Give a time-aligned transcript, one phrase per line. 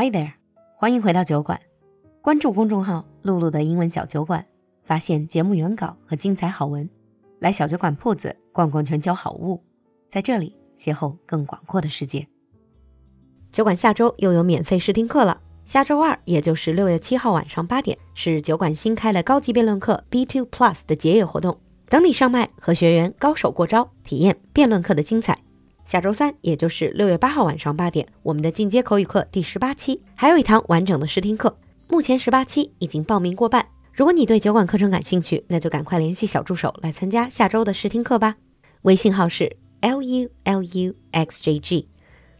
[0.00, 0.34] Hi there，
[0.76, 1.60] 欢迎回到酒馆。
[2.22, 4.46] 关注公众号“露露的英文小酒馆”，
[4.86, 6.88] 发现节目原稿和精彩好文。
[7.40, 9.60] 来小酒馆铺子逛逛全球好物，
[10.08, 12.28] 在这里邂逅更广阔的世界。
[13.50, 15.40] 酒馆下周又有免费试听课了。
[15.64, 21.58] 下周二，也就是六月七号晚上八点，是酒馆新开的高级辩论课 B2 Plus 的结业活动，
[21.88, 25.36] 等你上麦和学员高手过招，体验辩论课的精彩。
[25.88, 31.56] 下周三，也就是六月八号晚上八点，我们的进阶口语课第十八期还有一堂完整的试听课。
[31.88, 33.66] 目前十八期已经报名过半。
[33.94, 38.36] 如果你对酒馆课程感兴趣，那就赶快联系小助手来参加下周的试听课吧。
[38.82, 41.88] 微信号是 l u l u x j g，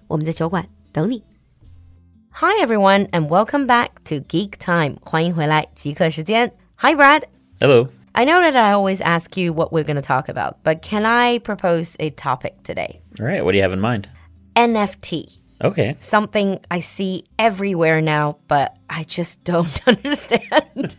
[0.08, 1.22] 我们在酒馆等你。
[2.32, 6.52] Hi everyone and welcome back to Geek Time，欢迎回来极客时间。
[6.76, 7.22] Hi Brad。
[7.58, 7.88] Hello.
[8.18, 11.06] I know that I always ask you what we're going to talk about, but can
[11.06, 13.00] I propose a topic today?
[13.20, 13.44] All right.
[13.44, 14.08] What do you have in mind?
[14.56, 15.38] NFT.
[15.62, 15.96] Okay.
[16.00, 20.42] Something I see everywhere now, but I just don't understand.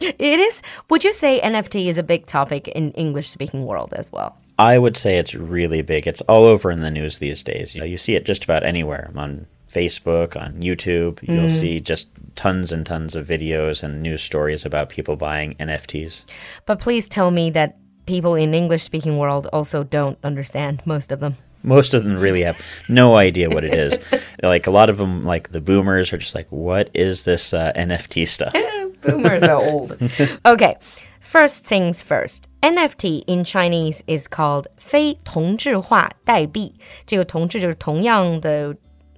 [0.00, 0.62] it is.
[0.90, 4.38] Would you say NFT is a big topic in English speaking world as well?
[4.56, 6.06] I would say it's really big.
[6.06, 7.74] It's all over in the news these days.
[7.74, 11.19] You, know, you see it just about anywhere on Facebook, on YouTube.
[11.21, 16.23] You'll see just tons and tons of videos and news stories about people buying NFTs.
[16.65, 21.19] But please tell me that people in English speaking world also don't understand most of
[21.19, 21.35] them.
[21.63, 23.97] Most of them really have no idea what it is.
[24.43, 27.71] like a lot of them, like the boomers, are just like, "What is this uh,
[27.75, 28.53] NFT stuff?"
[29.01, 29.97] Boomers are old.
[30.45, 30.75] Okay,
[31.19, 32.47] first things first.
[32.61, 36.75] NFT in Chinese is called 非同质化代币。
[37.05, 38.75] 这个同质就是同样的，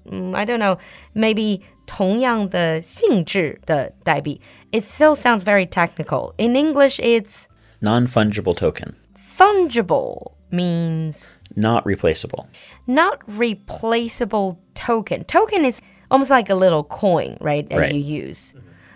[0.09, 0.77] 嗯，I don't know,
[1.13, 4.39] maybe 同样的性质的代币。
[4.71, 6.33] It still sounds very technical.
[6.37, 7.45] In English, it's
[7.79, 8.95] Non fungible token,
[9.37, 12.47] fungible means not replaceable.
[12.85, 15.23] not replaceable token.
[15.25, 17.67] Token is almost like a little coin, right?
[17.69, 17.93] That Right.
[17.93, 18.53] you use.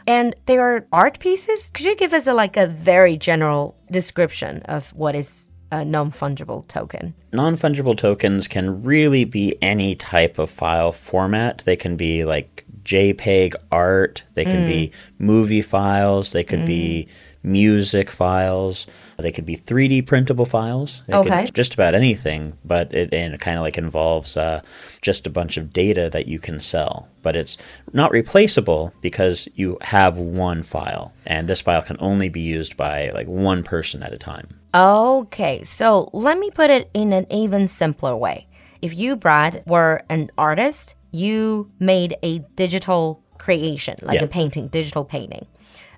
[0.07, 1.69] And they are art pieces.
[1.73, 6.66] Could you give us a, like a very general description of what is a non-fungible
[6.68, 7.14] token?
[7.32, 11.62] Non fungible tokens can really be any type of file format.
[11.64, 17.08] They can be like JPEG art, they can be movie files, they could be
[17.42, 18.86] music files,
[19.18, 21.02] they could be 3D printable files.
[21.06, 21.46] They could- Okay.
[21.52, 24.60] just about anything, but it, it kind of like involves uh,
[25.00, 27.08] just a bunch of data that you can sell.
[27.22, 27.56] But it's
[27.92, 33.10] not replaceable because you have one file, and this file can only be used by
[33.10, 34.48] like one person at a time.
[34.76, 38.46] Okay, so let me put it in an even simpler way.
[38.82, 44.24] If you, Brad, were an artist, you made a digital creation, like Yeah.
[44.24, 45.46] a painting, digital painting,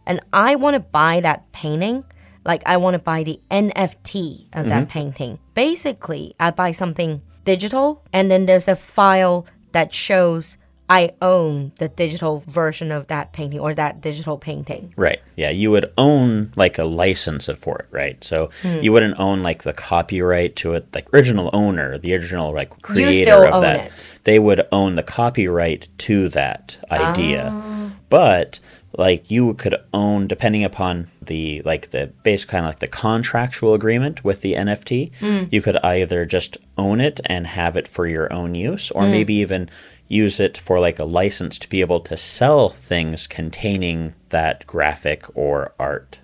[0.06, 2.04] and I want to buy that painting,
[2.44, 4.90] like I want to buy the NFT of that mm-hmm.
[4.90, 5.38] painting.
[5.54, 10.56] Basically, I buy something digital, and then there's a file that shows
[10.90, 14.94] I own the digital version of that painting or that digital painting.
[14.96, 15.20] Right.
[15.36, 18.22] Yeah, you would own like a license for it, right?
[18.24, 18.78] So hmm.
[18.80, 23.46] you wouldn't own like the copyright to it, like original owner, the original like creator
[23.46, 23.86] of that.
[23.86, 23.92] it.
[24.24, 27.50] They would own the copyright to that idea.
[27.52, 27.92] Oh.
[28.08, 28.60] But
[28.96, 33.74] like you could own depending upon the like the base kind of like the contractual
[33.74, 35.44] agreement with the NFT, hmm.
[35.50, 39.10] you could either just own it and have it for your own use or hmm.
[39.10, 39.68] maybe even
[40.07, 45.23] use it for like a license to be able to sell things containing that graphic
[45.33, 46.19] or art.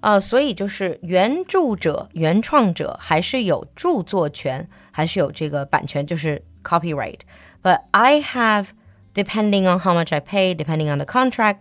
[0.00, 8.66] 啊，所以就是原着者、原创者还是有着作权，还是有这个版权，就是 copyright。But I have,
[9.14, 11.58] depending on how much I pay, depending on the contract,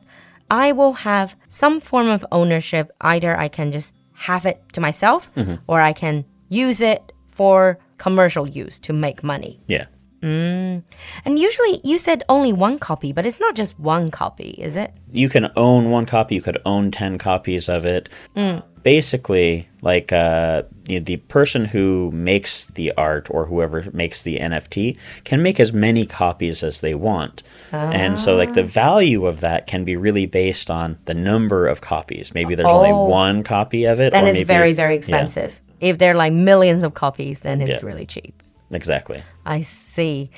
[0.48, 2.90] I will have some form of ownership.
[3.00, 3.92] Either I can just
[4.28, 5.30] have it to myself,
[5.68, 9.60] or I can use it for commercial use to make money.
[9.68, 9.86] Yeah.
[10.27, 10.83] Mm.
[11.25, 14.93] And usually, you said only one copy, but it's not just one copy, is it?
[15.13, 18.09] You can own one copy, you could own 10 copies of it.
[18.37, 18.61] Mm.
[18.83, 25.43] Basically, like uh, the, person who makes the art or whoever makes the NFT can
[25.43, 27.45] make as many copies as they want.
[27.71, 28.67] And so, like, the ah.
[28.67, 32.35] value of that can be really based on the number of copies.
[32.35, 33.05] Maybe there's only Oh.
[33.05, 34.13] one copy of it.
[34.13, 35.61] Then it's maybe, very, very yeah, expensive.
[35.81, 37.87] If there are like millions of copies, then it's Yeah.
[37.89, 38.43] really cheap.
[38.72, 39.24] exactly.
[39.46, 40.30] I see.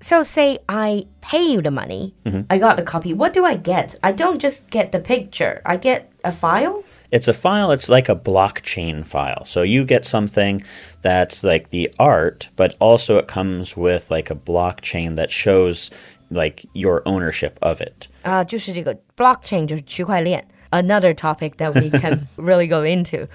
[0.00, 2.14] So say I pay you the money.
[2.50, 3.14] I got the copy.
[3.14, 3.96] What do I get?
[4.02, 5.62] I don't just get the picture.
[5.64, 6.82] I get a file?
[7.12, 9.44] It's a file, it's like a blockchain file.
[9.44, 10.62] So you get something
[11.02, 15.90] that's like the art, but also it comes with like a blockchain that shows
[16.30, 18.08] like your ownership of it.
[18.22, 23.28] 啊、就是这个 blockchain 就是区块链 another topic that we can really go into.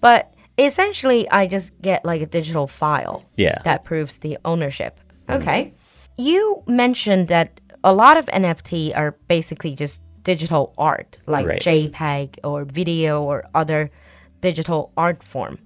[0.00, 0.26] But
[0.65, 3.59] essentially, I just get like a digital file Yeah.
[3.63, 4.99] that proves the ownership.
[5.27, 5.41] Mm-hmm.
[5.41, 5.73] Okay.
[6.17, 11.61] You mentioned that a lot of NFT are basically just digital art, like Right.
[11.61, 13.89] JPEG or video or other
[14.41, 15.59] digital art form.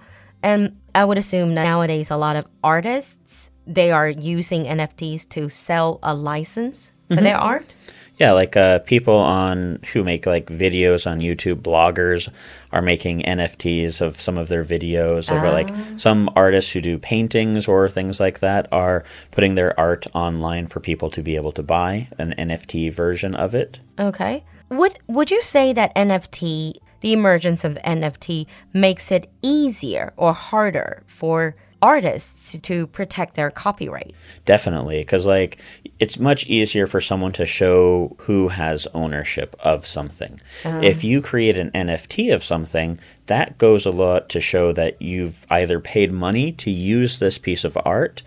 [0.44, 5.48] And I would assume that nowadays a lot of artists they are using NFTs to
[5.50, 7.76] sell a license for their art.
[8.18, 12.30] Yeah, like uh, people on who make like videos on YouTube, bloggers
[12.72, 15.32] are making NFTs of some of their videos.
[15.32, 20.06] Or like some artists who do paintings or things like that are putting their art
[20.14, 23.80] online for people to be able to buy an NFT version of it.
[24.00, 24.44] Okay.
[24.70, 31.04] Would would you say that NFT, the emergence of NFT makes it easier or harder
[31.08, 34.16] for artists to protect their copyright?
[34.46, 35.58] Definitely, because like
[36.00, 40.40] it's much easier for someone to show who has ownership of something.
[40.84, 45.46] If you create an NFT of something, that goes a lot to show that you've
[45.52, 48.24] either paid money to use this piece of art.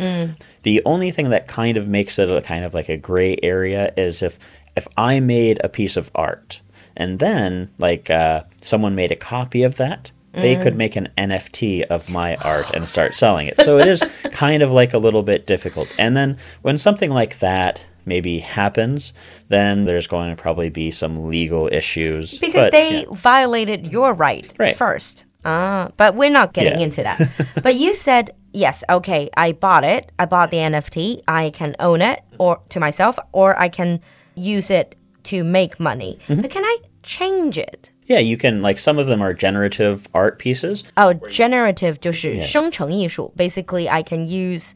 [0.63, 3.93] The only thing that kind of makes it a kind of like a gray area
[3.97, 4.39] is if
[4.77, 6.61] if I made a piece of art
[6.95, 11.83] and then like uh, someone made a copy of that they could make an NFT
[11.83, 13.59] of my art and start selling it.
[13.61, 14.03] So it is
[14.33, 15.89] kind of like a little bit difficult.
[15.99, 19.13] And then when something like that maybe happens,
[19.49, 22.39] then there's going to probably be some legal issues.
[22.39, 23.07] Because But, they yeah.
[23.13, 24.77] violated your right, Right.
[24.77, 25.25] first.
[25.45, 26.85] Ah, but we're not getting Yeah.
[26.87, 27.21] into that.
[27.63, 30.11] but you said, yes, okay, I bought it.
[30.19, 31.23] I bought the NFT.
[31.29, 34.01] I can own it or to myself or I can
[34.35, 36.19] use it to make money.
[36.29, 36.43] Mm-hmm.
[36.43, 37.91] But can I change it?
[38.08, 40.84] Yeah, you can like some of them are generative art pieces.
[40.98, 43.32] Oh, generative 就是生成艺术.
[43.38, 44.74] Basically, I can use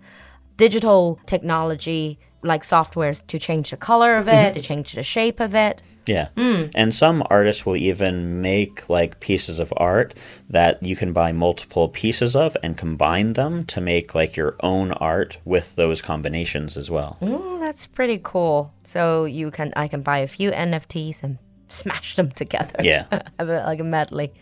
[0.58, 5.54] digital technology like softwares to change the color of it, to change the shape of
[5.56, 5.82] it.
[6.06, 6.28] Yeah.
[6.38, 10.14] And some artists will even make like pieces of art
[10.48, 14.92] that you can buy multiple pieces of and combine them to make like your own
[14.94, 17.18] art with those combinations as well.
[17.22, 18.72] Mm, that's pretty cool.
[18.84, 21.40] So you can I can buy a few NFTs and
[21.71, 22.77] smash them together.
[22.83, 23.07] Yeah.
[23.41, 24.33] Like a medley.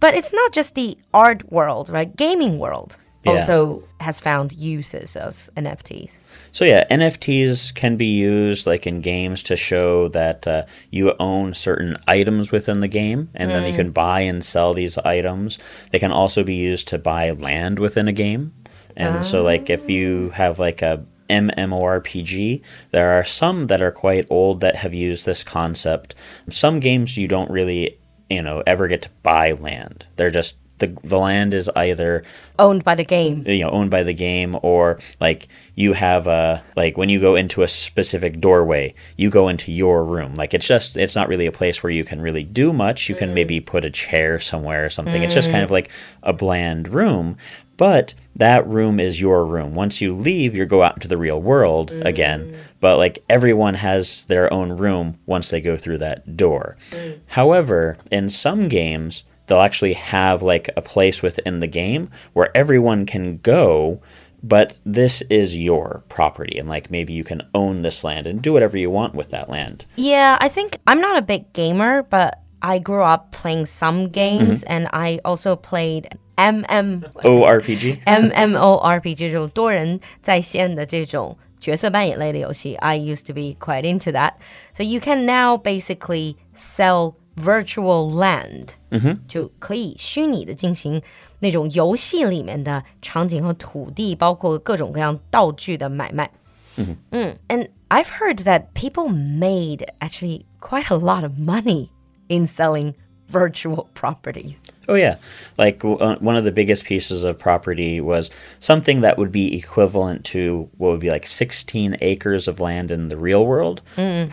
[0.00, 2.14] But it's not just the art world, right?
[2.16, 3.32] Gaming world Yeah.
[3.32, 6.18] also has found uses of NFTs.
[6.52, 11.54] So yeah, NFTs can be used like in games to show that uh, you own
[11.54, 15.58] certain items within the game, and then you can buy and sell these items.
[15.90, 18.52] They can also be used to buy land within a game,
[18.96, 24.26] and so like if you have like a MMORPG, there are some that are quite
[24.30, 26.14] old that have used this concept.
[26.50, 27.98] Some games you don't really,
[28.30, 30.06] you know, ever get to buy land.
[30.16, 32.24] They're just the the land is either
[32.58, 33.44] Owned by the game.
[33.46, 37.36] you know owned by the game or like you have a like when you go
[37.36, 40.34] into a specific doorway you go into your room.
[40.34, 43.08] Like it's just it's not really a place where you can really do much.
[43.08, 43.34] You can mm.
[43.34, 45.22] maybe put a chair somewhere or something.
[45.22, 45.64] It's just kind mm.
[45.64, 45.90] of like
[46.22, 47.36] a bland room
[47.78, 49.74] but that room is your room.
[49.74, 52.04] Once you leave you go out into the real world mm.
[52.04, 52.54] again.
[52.80, 56.76] But like everyone has their own room once they go through that door.
[56.90, 57.20] Mm.
[57.26, 63.06] However in some games they'll actually have like a place within the game where everyone
[63.06, 64.02] can go
[64.42, 68.52] but this is your property and like maybe you can own this land and do
[68.52, 69.84] whatever you want with that land.
[69.96, 74.63] Yeah, I think I'm not a big gamer, but I grew up playing some games
[74.63, 84.11] and I also played MM oh rpg MMORPG 这 种多人在线的这种角色扮演类的游戏，I used to be quite into
[84.11, 84.33] that.
[84.73, 91.01] So you can now basically sell virtual land，嗯哼，就可以虚拟的进行
[91.39, 96.29] 那种游戏里面的场景和土地，包括各种各样道具的买卖。
[96.75, 101.89] 嗯，and I've heard that people made actually quite a lot of money
[102.28, 102.94] in selling
[103.28, 104.54] virtual properties.
[104.88, 105.16] oh yeah
[105.58, 109.54] like w- uh, one of the biggest pieces of property was something that would be
[109.56, 113.82] equivalent to what would be like 16 acres of land in the real world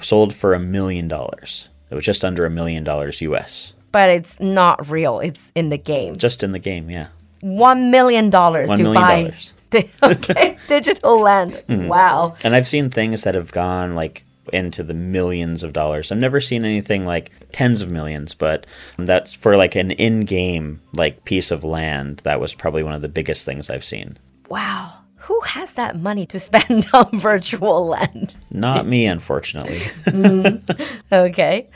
[0.01, 4.39] sold for a million dollars it was just under a million dollars us But it's
[4.39, 5.19] not real.
[5.19, 6.15] It's in the game.
[6.17, 7.07] just in the game yeah
[7.41, 9.53] one million dollars to million buy dollars.
[9.71, 11.61] di- okay, digital land.
[11.67, 12.35] Wow.
[12.43, 14.23] And I've seen things that have gone like
[14.55, 16.11] into the millions of dollars.
[16.11, 18.65] I've never seen anything like tens of millions, but
[18.97, 22.21] that's for like an in-game like piece of land.
[22.23, 24.17] That was probably one of the biggest things I've seen.
[24.49, 24.93] Wow.
[25.17, 28.35] Who has that money to spend on virtual land?
[28.51, 29.79] Not me, unfortunately.
[30.05, 30.89] Mm.
[31.11, 31.67] Okay.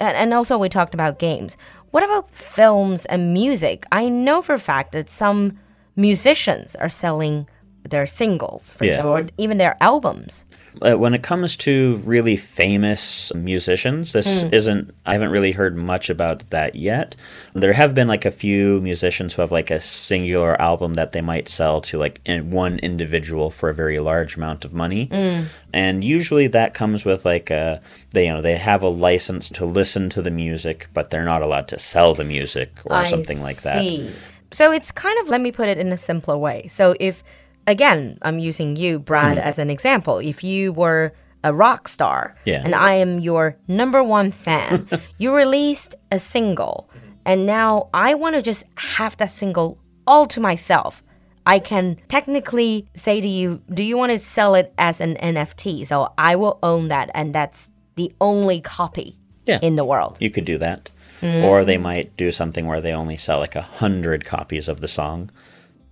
[0.00, 1.56] And, and also, we talked about games.
[1.90, 3.86] What about films and music?
[3.92, 5.58] I know for a fact that some
[5.96, 7.48] musicians are selling
[7.88, 8.92] their singles, for Yeah.
[8.92, 10.44] example, or even their albums.
[10.82, 16.10] Uh, when it comes to really famous musicians, this isn't, I haven't really heard much
[16.10, 17.14] about that yet.
[17.52, 21.20] There have been like a few musicians who have like a singular album that they
[21.20, 25.08] might sell to like in one individual for a very large amount of money.
[25.72, 29.64] And usually that comes with like a, they, you know, they have a license to
[29.64, 33.40] listen to the music, but they're not allowed to sell the music or I something
[33.40, 33.84] like that.
[34.50, 36.66] So it's kind of, let me put it in a simpler way.
[36.68, 37.22] So if,
[37.66, 39.48] again, I'm using you, Brad, Mm-hmm.
[39.48, 40.18] as an example.
[40.18, 42.62] If you were a rock star Yeah.
[42.64, 46.88] and I am your number one fan, you released a single,
[47.24, 51.02] and now I want to just have that single all to myself.
[51.46, 55.86] I can technically say to you, do you want to sell it as an NFT?
[55.86, 59.58] So I will own that, and that's the only copy Yeah.
[59.62, 60.16] in the world.
[60.20, 60.90] You could do that.
[61.20, 61.44] Mm.
[61.44, 64.88] Or they might do something where they only sell like a hundred copies of the
[64.88, 65.30] song.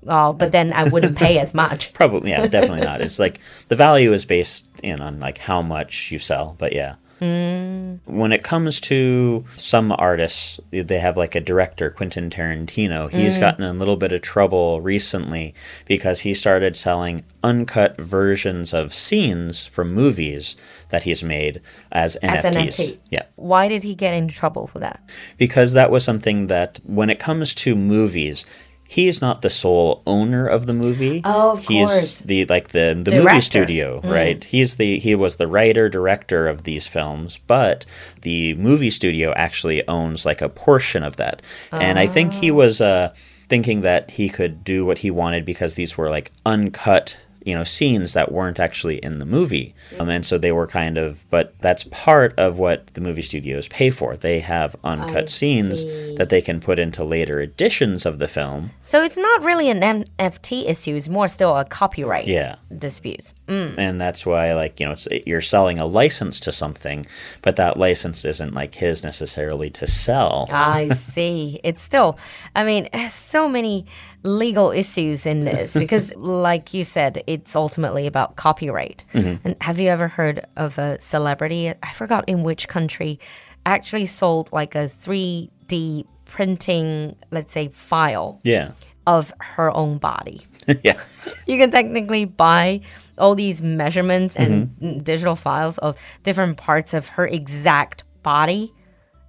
[0.06, 1.92] Oh, but then I wouldn't pay as much.
[1.94, 3.00] Probably, yeah, definitely not.
[3.00, 6.97] It's like the value is based in on like how much you sell, but yeah.
[7.23, 7.99] Hmm.
[8.06, 13.09] When it comes to some artists, they have like a director, Quentin Tarantino.
[13.12, 13.40] He's hmm.
[13.40, 15.54] gotten in a little bit of trouble recently
[15.87, 20.56] because he started selling uncut versions of scenes from movies
[20.88, 21.61] that he's made
[21.92, 22.66] as As NFTs.
[22.66, 22.99] NFT.
[23.11, 23.23] Yeah.
[23.37, 25.09] Why did he get in trouble for that?
[25.38, 28.44] because that was something that when it comes to movies
[28.92, 32.18] he's not the sole owner of the movie Oh, of he's course.
[32.20, 33.38] the like the the movie Director.
[33.38, 33.42] Mm.
[33.42, 37.87] studio right he's the he was the writer director of these films but
[38.22, 42.80] the movie studio actually owns like a portion of that and i think he was
[42.80, 43.12] uh
[43.49, 47.64] thinking that he could do what he wanted because these were like uncut you know
[47.64, 49.75] scenes that weren't actually in the movie.
[49.99, 53.68] Um, and so they were kind of but that's part of what the movie studios
[53.68, 54.16] pay for.
[54.16, 55.84] They have uncut scenes
[56.16, 58.70] that they can put into later editions of the film.
[58.82, 59.80] So it's not really an
[60.18, 62.56] NFT issue, it's more still a copyright yeah.
[62.78, 63.32] dispute.
[63.78, 67.04] and that's why like you know it's, you're selling a license to something
[67.42, 70.49] but that license isn't like his necessarily to sell.
[70.50, 71.61] I see.
[71.64, 72.18] It's still,
[72.54, 73.87] I mean, so many
[74.23, 79.05] legal issues in this because, like you said, it's ultimately about copyright.
[79.14, 79.47] Mm-hmm.
[79.47, 81.73] And have you ever heard of a celebrity?
[81.83, 83.19] I forgot in which country
[83.67, 88.73] actually sold like a 3D printing, let's say, file yeah
[89.05, 90.47] of her own body.
[90.85, 91.00] yeah
[91.47, 92.81] you can technically buy
[93.19, 95.00] all these measurements and mm-hmm.
[95.00, 98.73] digital files of different parts of her exact body.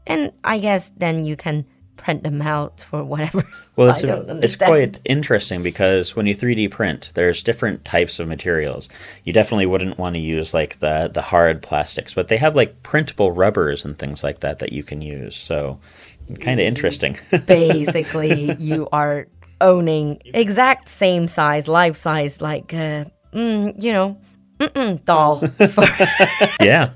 [0.07, 1.65] And I guess then you can
[2.03, 3.43] print them out for whatever.
[3.75, 8.27] Well, it's, don't it's quite interesting because when you 3D print, there's different types of
[8.27, 8.87] materials.
[9.23, 12.83] You definitely wouldn't want to use like the the hard plastics, but they have like
[12.83, 15.35] printable rubbers and things like that that you can use.
[15.35, 15.79] So,
[16.39, 17.17] kind of interesting.
[17.47, 19.25] Basically, you are
[19.59, 24.17] owning exact same size, life size, like, uh, mm, you know,
[24.59, 25.43] mm-mm, doll.
[26.59, 26.91] Yeah,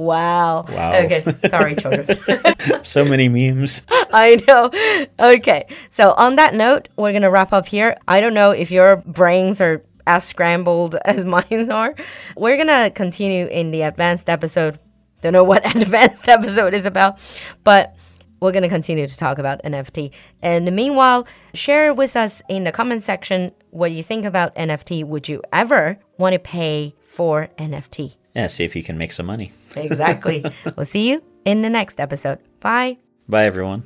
[0.00, 0.64] wow.
[0.68, 0.94] Wow.
[0.94, 1.24] Okay.
[1.48, 2.08] Sorry, children.
[2.82, 3.82] so many memes.
[3.90, 4.70] I know.
[5.18, 5.66] Okay.
[5.90, 7.96] So, on that note, we're going to wrap up here.
[8.08, 11.94] I don't know if your brains are as scrambled as mine are.
[12.36, 14.78] We're going to continue in the advanced episode.
[15.20, 17.18] Don't know what advanced episode is about,
[17.62, 17.94] but
[18.40, 20.12] we're going to continue to talk about NFT.
[20.40, 25.04] And meanwhile, share with us in the comment section what you think about NFT.
[25.04, 28.16] Would you ever want to pay for NFT?
[28.34, 29.52] Yeah, see if you can make some money.
[29.76, 30.44] Exactly.
[30.76, 32.38] we'll see you in the next episode.
[32.60, 32.98] Bye.
[33.28, 33.84] Bye, everyone.